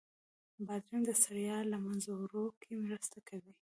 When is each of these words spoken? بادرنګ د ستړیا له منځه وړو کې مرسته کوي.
بادرنګ 0.65 1.03
د 1.07 1.11
ستړیا 1.21 1.57
له 1.71 1.77
منځه 1.85 2.09
وړو 2.19 2.45
کې 2.61 2.71
مرسته 2.83 3.17
کوي. 3.29 3.53